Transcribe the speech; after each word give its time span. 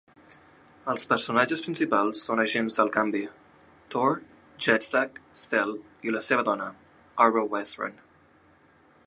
Els 0.93 1.03
personatges 1.09 1.61
principals 1.65 2.23
són 2.29 2.41
agents 2.43 2.79
del 2.79 2.89
canvi: 2.95 3.21
Tor, 3.97 4.17
Jestak, 4.69 5.23
Stel 5.43 5.77
i 6.09 6.17
la 6.17 6.25
seva 6.31 6.49
dona 6.51 6.73
Ahroe 7.29 7.47
Westrun. 7.55 8.03